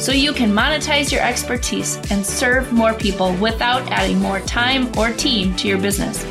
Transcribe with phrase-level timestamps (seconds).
[0.00, 5.12] So you can monetize your expertise and serve more people without adding more time or
[5.12, 6.24] team to your business.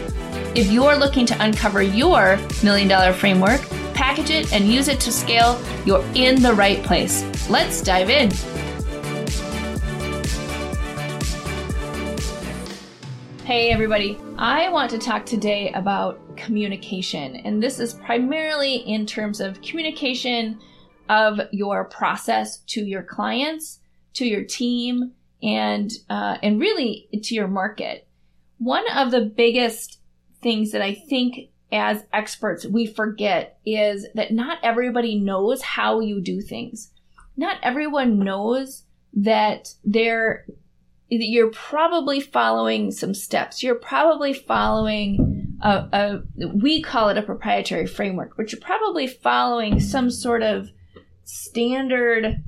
[0.56, 3.62] If you're looking to uncover your million dollar framework,
[3.94, 7.24] package it, and use it to scale, you're in the right place.
[7.48, 8.32] Let's dive in.
[13.46, 14.18] Hey, everybody.
[14.40, 20.60] I want to talk today about communication, and this is primarily in terms of communication
[21.10, 23.80] of your process to your clients,
[24.14, 28.08] to your team, and uh, and really to your market.
[28.60, 30.00] One of the biggest
[30.42, 36.22] things that I think as experts we forget is that not everybody knows how you
[36.22, 36.92] do things.
[37.38, 40.46] Not everyone knows that they're
[41.10, 43.64] you're probably following some steps.
[43.64, 49.80] You're probably following a, a, we call it a proprietary framework, but you're probably following
[49.80, 50.70] some sort of
[51.30, 52.44] standard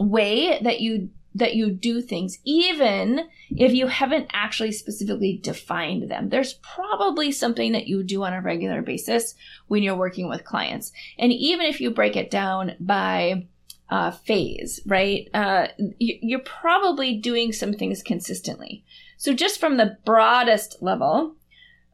[0.00, 6.30] way that you that you do things even if you haven't actually specifically defined them.
[6.30, 9.34] There's probably something that you do on a regular basis
[9.68, 10.90] when you're working with clients.
[11.18, 13.46] And even if you break it down by
[13.90, 18.84] uh, phase right uh, you're probably doing some things consistently.
[19.16, 21.36] So just from the broadest level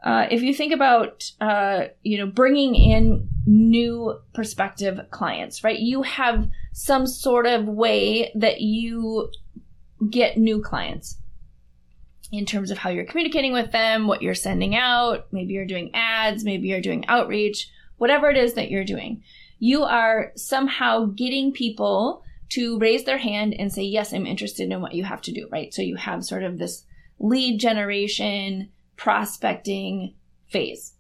[0.05, 5.79] uh, if you think about uh, you know bringing in new prospective clients right?
[5.79, 9.31] You have some sort of way that you
[10.11, 11.19] get new clients
[12.31, 15.27] in terms of how you're communicating with them what you're sending out.
[15.33, 19.23] Maybe you're doing ads maybe you're doing outreach whatever it is that you're doing.
[19.59, 24.83] You are somehow getting people to raise their hand and say yes i'm interested in
[24.83, 25.73] what you have to do right?
[25.73, 26.85] So you have sort of this
[27.19, 30.15] lead generation prospecting
[30.47, 30.95] phase.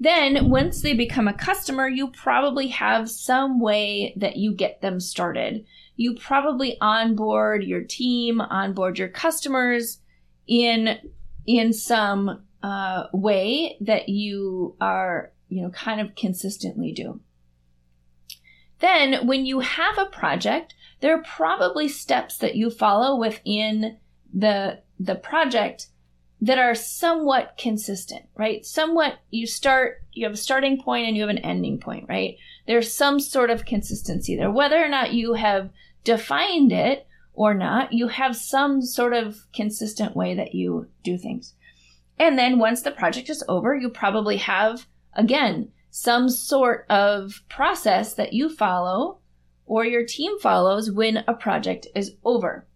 [0.00, 4.98] Then, once they become a customer, you probably have some way that you get them
[4.98, 5.64] started.
[5.94, 10.00] You probably onboard your team, onboard your customers
[10.48, 10.98] in
[11.46, 17.20] in some uh, way that you are, you know, kind of consistently do.
[18.80, 23.98] Then, when you have a project, there are probably steps that you follow within
[24.34, 25.88] the the project
[26.42, 28.66] that are somewhat consistent, right?
[28.66, 32.36] Somewhat, you start, you have a starting point and you have an ending point, right?
[32.66, 34.50] There's some sort of consistency there.
[34.50, 35.70] Whether or not you have
[36.02, 41.54] defined it or not, you have some sort of consistent way that you do things.
[42.18, 48.14] And then once the project is over, you probably have, again, some sort of process
[48.14, 49.18] that you follow
[49.64, 52.66] or your team follows when a project is over.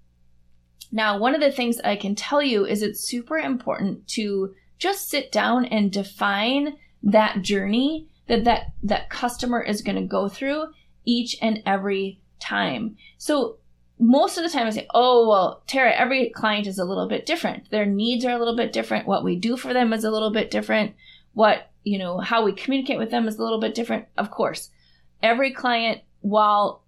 [0.93, 5.09] Now, one of the things I can tell you is it's super important to just
[5.09, 10.67] sit down and define that journey that that, that customer is going to go through
[11.05, 12.97] each and every time.
[13.19, 13.59] So
[13.99, 17.25] most of the time I say, oh, well, Tara, every client is a little bit
[17.25, 17.71] different.
[17.71, 19.07] Their needs are a little bit different.
[19.07, 20.95] What we do for them is a little bit different.
[21.33, 24.07] What, you know, how we communicate with them is a little bit different.
[24.19, 24.71] Of course,
[25.23, 26.83] every client, while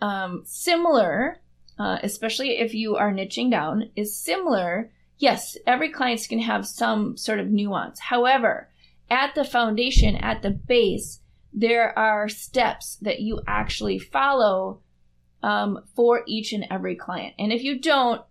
[0.00, 1.38] um, similar
[1.78, 4.90] uh, especially if you are niching down, is similar.
[5.18, 8.00] Yes, every client's going to have some sort of nuance.
[8.00, 8.68] However,
[9.10, 11.20] at the foundation, at the base,
[11.52, 14.80] there are steps that you actually follow
[15.42, 17.34] um, for each and every client.
[17.38, 18.22] And if you don't,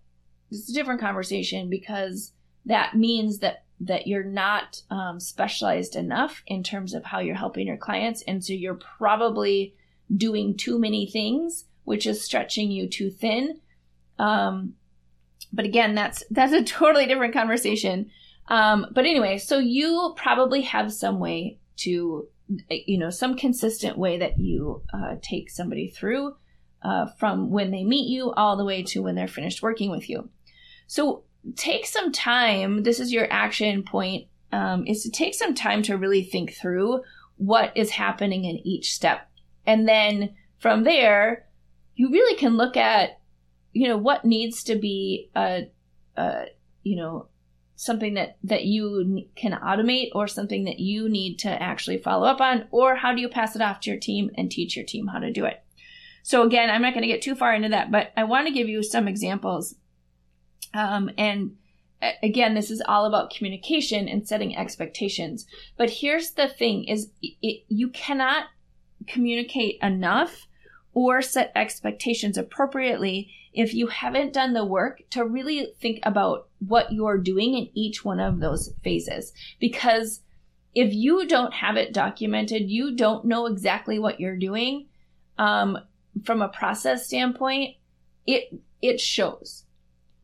[0.50, 2.34] it's a different conversation because
[2.66, 7.66] that means that that you're not um, specialized enough in terms of how you're helping
[7.66, 9.74] your clients, and so you're probably
[10.16, 13.60] doing too many things which is stretching you too thin.
[14.18, 14.76] Um,
[15.52, 18.10] but again, that's that's a totally different conversation.
[18.48, 22.30] Um, but anyway, so you probably have some way to,
[22.70, 26.34] you know, some consistent way that you uh, take somebody through
[26.82, 30.10] uh, from when they meet you all the way to when they're finished working with
[30.10, 30.30] you.
[30.88, 31.26] So
[31.58, 32.84] take some time.
[32.84, 34.28] This is your action point.
[34.54, 37.04] Um, is to take some time to really think through
[37.36, 39.30] what is happening in each step,
[39.66, 41.48] and then from there,
[42.02, 43.20] you really can look at,
[43.74, 45.70] you know, what needs to be a,
[46.18, 46.46] a
[46.84, 47.28] you know,
[47.76, 52.42] something that that you can automate or something that you need to actually follow up
[52.42, 55.08] on or how do you pass it off to your team and teach your team
[55.08, 55.64] how to do it
[56.22, 58.54] so again i'm not going to get too far into that but i want to
[58.54, 59.76] give you some examples
[60.74, 61.56] Um, and
[62.24, 65.46] again, this is all about communication and setting expectations.
[65.78, 68.46] But here's the thing is it, you cannot
[69.08, 70.48] communicate enough
[70.94, 76.92] or set expectations appropriately if you haven't done the work to really think about what
[76.92, 79.34] you're doing in each one of those phases.
[79.60, 80.22] Because
[80.74, 84.88] if you don't have it documented, you don't know exactly what you're doing
[85.38, 85.78] um,
[86.24, 87.76] from a process standpoint,
[88.26, 89.66] it it shows.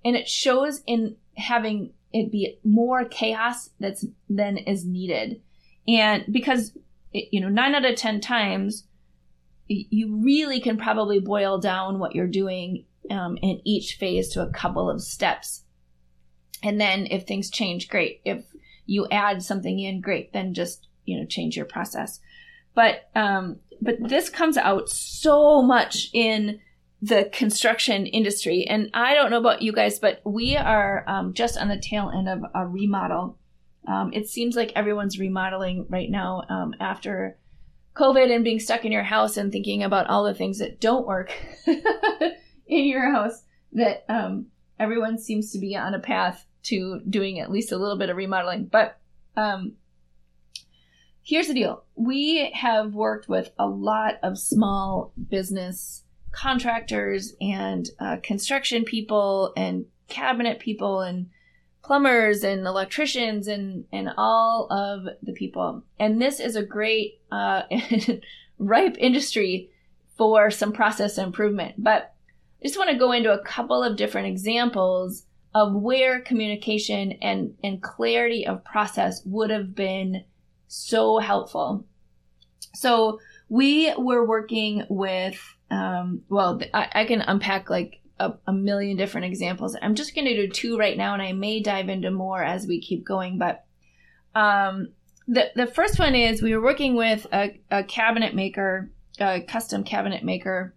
[0.05, 5.41] And it shows in having it be more chaos that's than is needed.
[5.87, 6.71] And because
[7.13, 8.83] you know, 9 out of 10 times
[9.67, 14.49] you really can probably boil down what you're doing um, in each phase to a
[14.49, 15.63] couple of steps.
[16.63, 18.21] And then if things change, great.
[18.25, 18.45] If
[18.85, 20.33] you add something in, great.
[20.33, 22.19] Then just, you know, change your process.
[22.73, 26.59] But, um, but this comes out so much in
[27.01, 28.65] the construction industry.
[28.67, 32.11] And I don't know about you guys, but we are um, just on the tail
[32.13, 33.37] end of a remodel.
[33.87, 37.37] Um, it seems like everyone's remodeling right now um, after
[37.97, 41.07] COVID and being stuck in your house and thinking about all the things that don't
[41.07, 41.33] work
[42.67, 43.43] in your house.
[43.73, 44.47] That um,
[44.79, 48.17] everyone seems to be on a path to doing at least a little bit of
[48.17, 48.65] remodeling.
[48.65, 48.99] But
[49.35, 49.73] um,
[51.23, 58.17] here's the deal we have worked with a lot of small business contractors and uh,
[58.21, 61.29] construction people and cabinet people and
[61.87, 65.83] plumbers and electricians and and all of the people.
[65.97, 67.63] And this is a great uh,
[68.59, 69.71] ripe industry
[70.17, 71.75] for some process improvement.
[71.77, 72.13] But
[72.61, 75.25] i just want to go into a couple of different examples
[75.55, 80.25] of where communication and and clarity of process would have been
[80.67, 81.85] so helpful.
[82.75, 85.39] So we were working with
[85.71, 89.75] um, well I, I can unpack like a, a million different examples.
[89.81, 92.67] I'm just going to do two right now, and I may dive into more as
[92.67, 93.37] we keep going.
[93.37, 93.65] But
[94.35, 94.89] um,
[95.27, 99.83] the the first one is we were working with a, a cabinet maker, a custom
[99.83, 100.73] cabinet maker,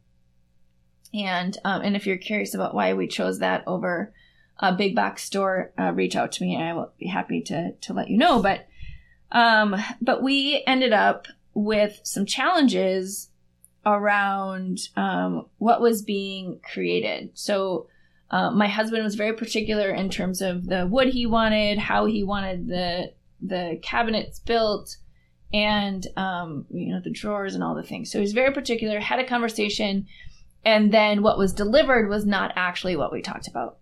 [1.15, 4.13] and um, and if you're curious about why we chose that over
[4.59, 6.55] a big box store, uh, reach out to me.
[6.55, 8.43] And I will be happy to to let you know.
[8.43, 8.67] But
[9.33, 13.30] um, but we ended up with some challenges
[13.87, 17.31] around um, what was being created.
[17.35, 17.87] So,
[18.31, 22.23] uh, my husband was very particular in terms of the wood he wanted, how he
[22.23, 23.13] wanted the
[23.43, 24.97] the cabinets built,
[25.53, 28.11] and um, you know the drawers and all the things.
[28.11, 29.01] So he was very particular.
[29.01, 30.07] Had a conversation,
[30.65, 33.79] and then what was delivered was not actually what we talked about.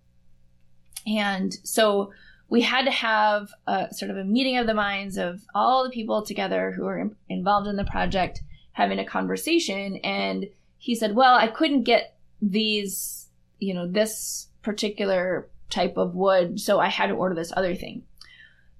[1.06, 2.12] And so
[2.48, 5.90] we had to have a sort of a meeting of the minds of all the
[5.90, 8.40] people together who were involved in the project
[8.78, 10.46] having a conversation and
[10.78, 13.28] he said, "Well, I couldn't get these,
[13.58, 18.04] you know, this particular type of wood, so I had to order this other thing."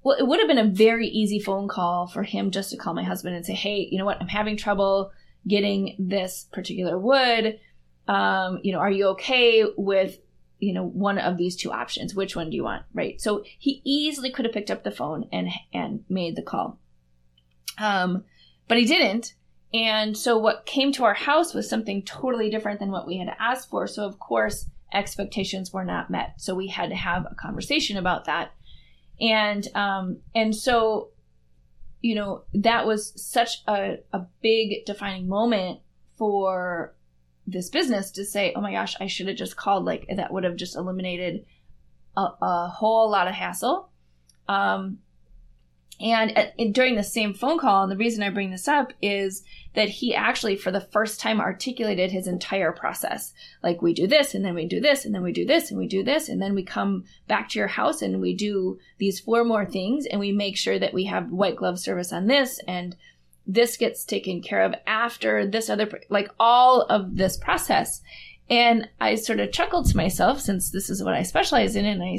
[0.04, 2.94] Well, it would have been a very easy phone call for him just to call
[2.94, 4.20] my husband and say, "Hey, you know what?
[4.20, 5.10] I'm having trouble
[5.46, 7.58] getting this particular wood.
[8.06, 10.18] Um, you know, are you okay with
[10.60, 13.80] you know one of these two options which one do you want right so he
[13.84, 16.80] easily could have picked up the phone and and made the call
[17.78, 18.24] um
[18.66, 19.34] but he didn't
[19.73, 23.35] and so what came to our house was something totally different than what we had
[23.38, 23.87] asked for.
[23.87, 26.34] So of course, expectations were not met.
[26.39, 28.53] So we had to have a conversation about that.
[29.20, 31.10] And um and so
[32.01, 35.81] you know, that was such a, a big defining moment
[36.17, 36.94] for
[37.46, 39.84] this business to say, oh my gosh, I should have just called.
[39.84, 41.44] Like that would have just eliminated
[42.17, 43.91] a, a whole lot of hassle.
[44.48, 44.98] Um,
[46.00, 48.93] and uh, at, during the same phone call, and the reason I bring this up
[49.02, 49.43] is
[49.74, 53.32] that he actually, for the first time, articulated his entire process.
[53.62, 55.78] Like, we do this, and then we do this, and then we do this, and
[55.78, 59.20] we do this, and then we come back to your house and we do these
[59.20, 62.60] four more things, and we make sure that we have white glove service on this,
[62.67, 62.96] and
[63.46, 68.02] this gets taken care of after this other, like all of this process.
[68.50, 72.02] And I sort of chuckled to myself since this is what I specialize in, and
[72.02, 72.19] I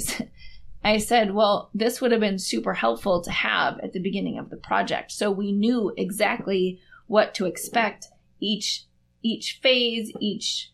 [0.84, 4.50] I said, well, this would have been super helpful to have at the beginning of
[4.50, 5.12] the project.
[5.12, 8.08] So we knew exactly what to expect
[8.40, 8.86] each
[9.22, 10.72] each phase, each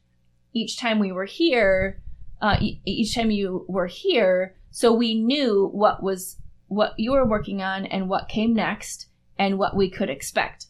[0.53, 2.01] each time we were here,
[2.41, 4.55] uh, each time you were here.
[4.69, 9.07] So we knew what was what you were working on and what came next
[9.37, 10.67] and what we could expect.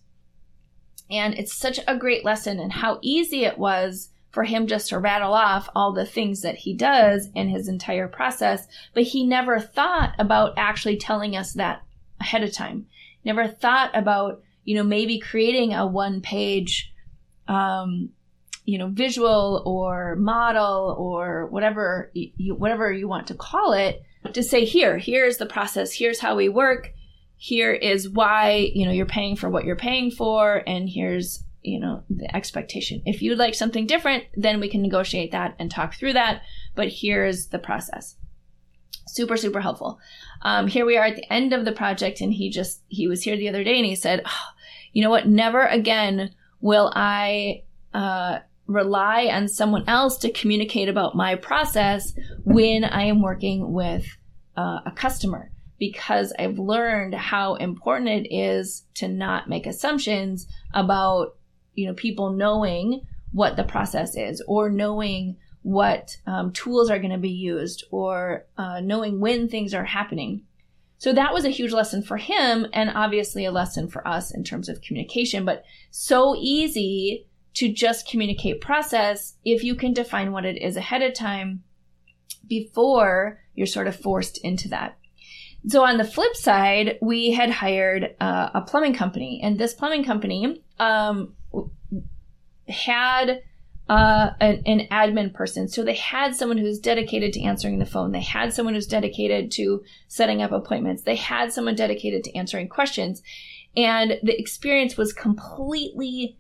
[1.10, 5.00] And it's such a great lesson and how easy it was for him just to
[5.00, 9.62] rattle off all the things that he does in his entire process, but he never
[9.62, 11.82] thought about actually telling us that
[12.20, 12.86] ahead of time.
[13.24, 16.92] Never thought about, you know, maybe creating a one page
[17.48, 18.10] um,
[18.66, 24.02] you know visual or model or whatever you, whatever you want to call it
[24.34, 25.94] to say here here's the process.
[25.94, 26.92] Here's how we work.
[27.38, 30.64] Here is why you know you're paying for what you're paying for.
[30.68, 33.02] And here's you know the expectation.
[33.06, 36.42] If you'd like something different then we can negotiate that and talk through that
[36.76, 38.16] but here's the process.
[39.08, 40.00] Super super helpful.
[40.42, 43.24] Um, here we are at the end of the project and he just he was
[43.24, 44.48] here the other day and he said oh,
[44.94, 45.28] you know what?
[45.28, 46.32] Never again
[46.62, 47.62] will i
[47.94, 54.06] uh, rely on someone else to communicate about my process when i am working with
[54.58, 61.36] uh, a customer because I've learned how important it is to not make assumptions about,
[61.76, 67.12] you know, people knowing what the process is or knowing what um, tools are going
[67.12, 70.44] to be used or uh, knowing when things are happening.
[70.98, 74.44] So that was a huge lesson for him and obviously a lesson for us in
[74.44, 80.46] terms of communication, but so easy to just communicate process if you can define what
[80.46, 81.64] it is ahead of time
[82.48, 84.98] before you're sort of forced into that.
[85.68, 90.04] So on the flip side, we had hired uh, a plumbing company, and this plumbing
[90.04, 91.34] company um,
[92.68, 93.42] had
[93.90, 95.68] uh, an, an, admin person.
[95.68, 98.12] So they had someone who's dedicated to answering the phone.
[98.12, 101.04] They had someone who's dedicated to setting up appointments.
[101.04, 103.22] They had someone dedicated to answering questions.
[103.78, 106.38] And the experience was completely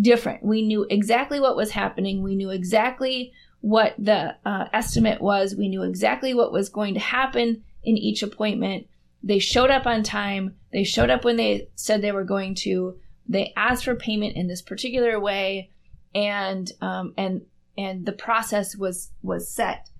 [0.00, 0.42] different.
[0.42, 2.22] We knew exactly what was happening.
[2.22, 5.54] We knew exactly what the uh, estimate was.
[5.54, 8.86] We knew exactly what was going to happen in each appointment.
[9.22, 10.56] They showed up on time.
[10.72, 12.98] They showed up when they said they were going to.
[13.28, 15.70] They asked for payment in this particular way,
[16.14, 17.42] and um, and
[17.76, 19.90] and the process was was set,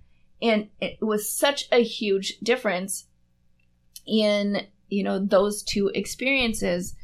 [0.41, 3.07] and it was such a huge difference
[4.07, 6.95] in you know those two experiences,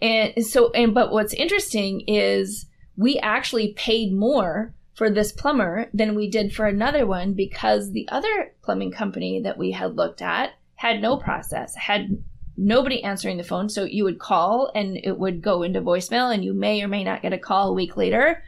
[0.00, 6.14] and so and but what's interesting is we actually paid more for this plumber than
[6.14, 10.50] we did for another one because the other plumbing company that we had looked at
[10.76, 12.22] had no process, had
[12.56, 13.68] nobody answering the phone.
[13.68, 17.02] So you would call and it would go into voicemail, and you may or may
[17.02, 18.44] not get a call a week later.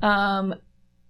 [0.00, 0.54] Um,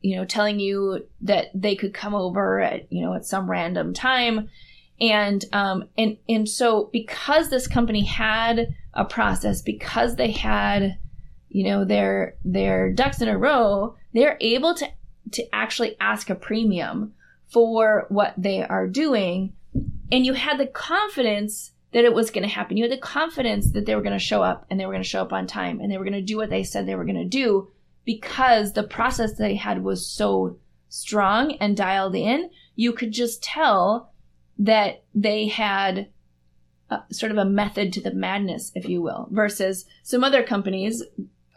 [0.00, 3.92] you know, telling you that they could come over at, you know, at some random
[3.92, 4.48] time.
[4.98, 10.96] And, um, and, and so because this company had a process, because they had,
[11.50, 14.88] you know, their, their ducks in a row, they're able to
[15.32, 17.14] to actually ask a premium
[17.48, 19.52] for what they are doing.
[20.10, 22.76] And you had the confidence that it was going to happen.
[22.76, 25.02] You had the confidence that they were going to show up and they were going
[25.02, 26.94] to show up on time and they were going to do what they said they
[26.94, 27.68] were going to do
[28.04, 30.56] because the process they had was so
[30.88, 32.50] strong and dialed in.
[32.76, 34.12] You could just tell
[34.58, 36.08] that they had
[36.90, 41.02] a, sort of a method to the madness if you will versus some other companies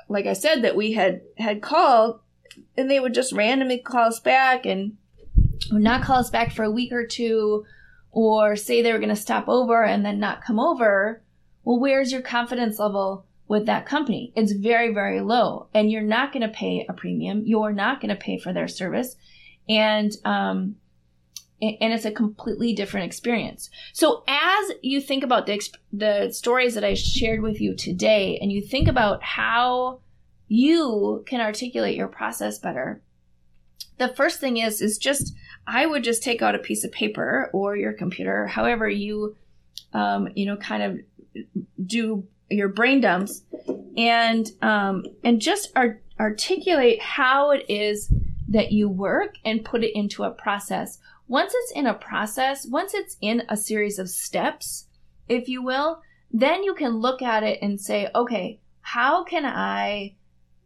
[0.08, 2.20] like i said that we had had called
[2.78, 4.98] and they would just randomly call us back and
[5.72, 7.66] or not call us back for a week or two
[8.12, 11.22] or say they were going to stop over and then not come over.
[11.64, 14.32] Well where's your confidence level with that company?
[14.36, 17.44] It's very very low and you're not going to pay a premium.
[17.46, 19.16] You're not going to pay for their service.
[19.68, 20.76] And um
[21.62, 23.70] and it's a completely different experience.
[23.94, 28.52] So as you think about the the stories that I shared with you today and
[28.52, 30.00] you think about how
[30.48, 33.02] you can articulate your process better.
[33.98, 35.34] The first thing is is just
[35.66, 39.36] I would just take out a piece of paper or your computer, however you
[39.94, 41.46] um, you know kind of
[41.86, 43.44] do your brain dumps,
[43.98, 48.12] and um, and just art- articulate how it is
[48.48, 51.00] that you work and put it into a process.
[51.28, 54.88] Once it's in a process, once it's in a series of steps,
[55.28, 60.16] if you will, then you can look at it and say, okay, how can I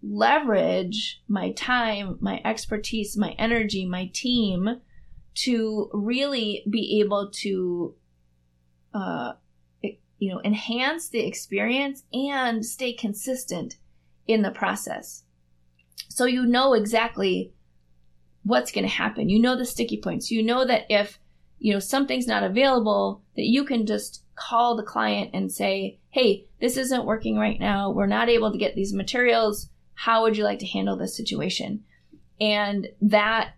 [0.09, 4.81] leverage my time, my expertise, my energy, my team
[5.35, 7.93] to really be able to,
[8.93, 9.33] uh,
[9.83, 13.77] you know, enhance the experience and stay consistent
[14.27, 15.23] in the process.
[16.09, 17.53] So you know exactly
[18.43, 19.29] what's going to happen.
[19.29, 20.31] You know the sticky points.
[20.31, 21.19] You know that if,
[21.59, 26.45] you know, something's not available, that you can just call the client and say, Hey,
[26.59, 27.91] this isn't working right now.
[27.91, 31.83] We're not able to get these materials how would you like to handle this situation?
[32.39, 33.55] And that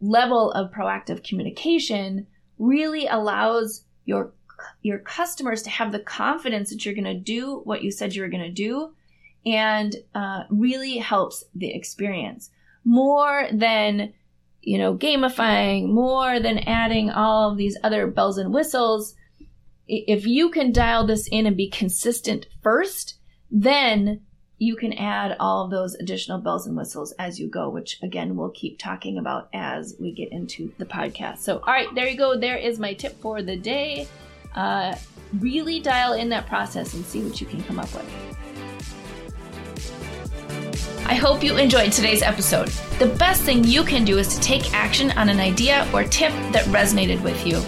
[0.00, 2.26] level of proactive communication
[2.58, 4.32] really allows your
[4.80, 8.22] your customers to have the confidence that you're going to do what you said you
[8.22, 8.94] were going to do
[9.44, 12.50] and uh, really helps the experience
[12.84, 14.14] more than
[14.62, 19.14] you know gamifying more than adding all of these other bells and whistles
[19.86, 23.18] if you can dial this in and be consistent first
[23.50, 24.22] then
[24.58, 28.36] you can add all of those additional bells and whistles as you go, which again,
[28.36, 31.38] we'll keep talking about as we get into the podcast.
[31.38, 32.38] So, all right, there you go.
[32.38, 34.06] There is my tip for the day.
[34.54, 34.94] Uh,
[35.40, 38.08] really dial in that process and see what you can come up with.
[41.06, 42.68] I hope you enjoyed today's episode.
[42.98, 46.32] The best thing you can do is to take action on an idea or tip
[46.52, 47.60] that resonated with you.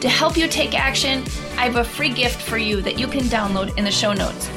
[0.00, 1.24] To help you take action,
[1.56, 4.48] I have a free gift for you that you can download in the show notes.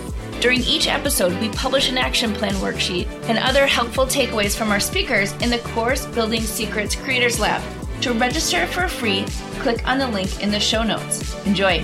[0.41, 4.79] During each episode, we publish an action plan worksheet and other helpful takeaways from our
[4.79, 7.62] speakers in the course Building Secrets Creators Lab.
[8.03, 9.25] To register for free,
[9.60, 11.36] click on the link in the show notes.
[11.46, 11.84] Enjoy!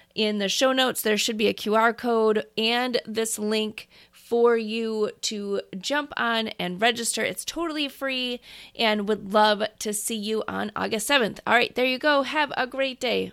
[0.15, 5.11] In the show notes, there should be a QR code and this link for you
[5.21, 7.23] to jump on and register.
[7.23, 8.39] It's totally free
[8.75, 11.39] and would love to see you on August 7th.
[11.45, 12.23] All right, there you go.
[12.23, 13.31] Have a great day.